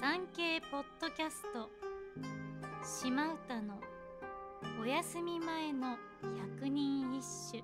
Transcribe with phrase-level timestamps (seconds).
[0.00, 1.68] 産経ポッドキャスト。
[2.82, 3.78] 島唄の
[4.80, 5.98] お休み前の
[6.56, 7.62] 百人一首。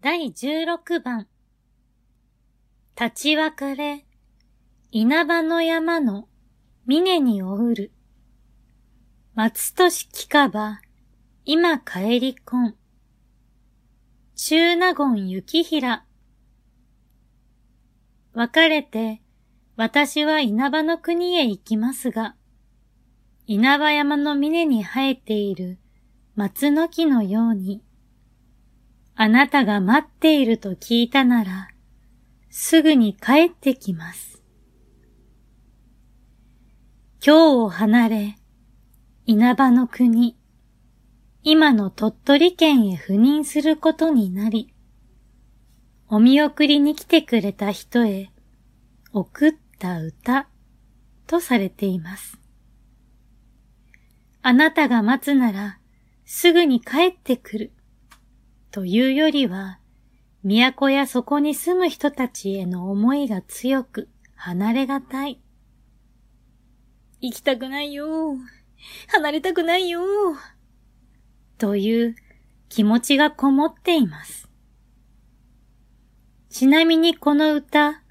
[0.00, 1.28] 第16番。
[3.00, 4.04] 立ち別れ。
[4.90, 6.26] 稲葉の山の
[6.84, 7.92] 峰におうる。
[9.36, 10.80] 松年聞かば。
[11.44, 12.74] 今帰りこん。
[14.36, 16.04] 中納言雪平。
[18.32, 19.22] 別れて、
[19.76, 22.34] 私は稲葉の国へ行きますが、
[23.46, 25.78] 稲葉山の峰に生えている
[26.34, 27.84] 松の木のように、
[29.14, 31.68] あなたが待っていると聞いたなら、
[32.50, 34.42] すぐに帰ってきます。
[37.24, 38.36] 今日を離れ、
[39.26, 40.36] 稲葉の国、
[41.46, 44.72] 今の鳥取県へ赴任することになり、
[46.08, 48.30] お見送りに来てくれた人へ
[49.12, 50.48] 送った歌
[51.26, 52.38] とされています。
[54.40, 55.78] あなたが待つなら
[56.24, 57.72] すぐに帰ってくる
[58.70, 59.80] というよりは、
[60.42, 65.42] 都やそこに住む人たちへの思いが強く離れがたい。
[67.20, 68.38] 行きたくないよ。
[69.08, 70.00] 離れたくないよ。
[71.58, 72.16] という
[72.68, 74.48] 気持ちがこもっています。
[76.50, 78.02] ちなみにこの歌、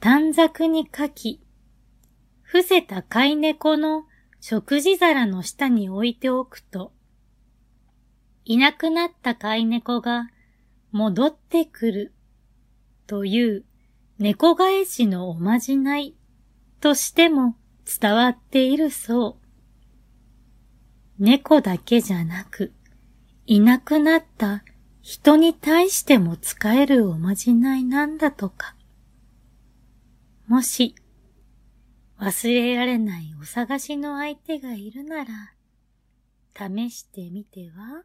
[0.00, 1.40] 短冊に書き、
[2.42, 4.04] 伏せた飼い猫の
[4.40, 6.92] 食事皿の下に置いておくと、
[8.44, 10.30] いなくなった飼い猫が
[10.90, 12.12] 戻ってくる
[13.06, 13.64] という
[14.18, 16.14] 猫返しのおまじない
[16.80, 17.56] としても
[18.00, 19.41] 伝わっているそう。
[21.18, 22.72] 猫だけじゃなく、
[23.46, 24.64] いなくなった
[25.02, 28.76] 人に対しても使えるおまじないなんだとか。
[30.46, 30.94] もし、
[32.18, 35.54] 忘れられないお探しの相手がいるなら、
[36.54, 38.04] 試してみては？